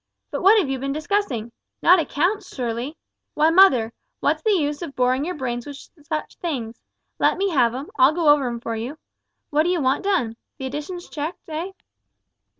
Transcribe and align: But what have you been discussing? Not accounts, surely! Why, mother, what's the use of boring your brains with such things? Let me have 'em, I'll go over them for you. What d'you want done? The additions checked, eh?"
But 0.31 0.41
what 0.41 0.57
have 0.57 0.67
you 0.67 0.79
been 0.79 0.93
discussing? 0.93 1.51
Not 1.83 1.99
accounts, 1.99 2.55
surely! 2.55 2.97
Why, 3.35 3.51
mother, 3.51 3.93
what's 4.19 4.41
the 4.41 4.49
use 4.57 4.81
of 4.81 4.95
boring 4.95 5.23
your 5.25 5.35
brains 5.35 5.67
with 5.67 5.77
such 6.07 6.37
things? 6.37 6.81
Let 7.19 7.37
me 7.37 7.51
have 7.51 7.75
'em, 7.75 7.91
I'll 7.99 8.11
go 8.11 8.29
over 8.29 8.45
them 8.45 8.59
for 8.61 8.75
you. 8.75 8.97
What 9.51 9.61
d'you 9.61 9.79
want 9.79 10.03
done? 10.03 10.37
The 10.57 10.65
additions 10.65 11.07
checked, 11.07 11.47
eh?" 11.49 11.73